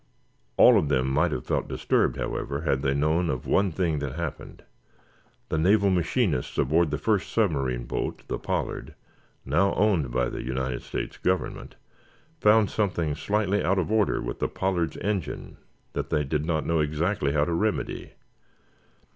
All 0.57 0.79
of 0.79 0.89
them 0.89 1.07
might 1.11 1.31
have 1.31 1.45
felt 1.45 1.67
disturbed, 1.67 2.15
however, 2.17 2.61
had 2.61 2.81
they 2.81 2.95
known 2.95 3.29
of 3.29 3.45
one 3.45 3.71
thing 3.71 3.99
that 3.99 4.13
happened. 4.15 4.63
The 5.49 5.59
naval 5.59 5.91
machinists 5.91 6.57
aboard 6.57 6.89
the 6.89 6.97
first 6.97 7.31
submarine 7.31 7.83
boat, 7.83 8.23
the 8.27 8.39
"Pollard," 8.39 8.95
now 9.45 9.75
owned 9.75 10.09
by 10.09 10.29
the 10.29 10.41
United 10.41 10.81
States 10.81 11.17
Government, 11.19 11.75
found 12.39 12.71
something 12.71 13.13
slightly 13.13 13.63
out 13.63 13.77
of 13.77 13.91
order 13.91 14.19
with 14.23 14.39
the 14.39 14.49
"Pollard's" 14.49 14.97
engine 15.01 15.57
that 15.93 16.09
they 16.09 16.23
did 16.23 16.47
not 16.47 16.65
know 16.65 16.79
exactly 16.79 17.33
how 17.33 17.45
to 17.45 17.53
remedy. 17.53 18.13